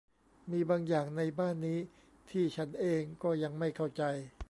[0.51, 1.79] มีบางอย่างในบ้านนี้
[2.29, 4.03] ที่ฉันเองก็ยังไม่เข้าใจ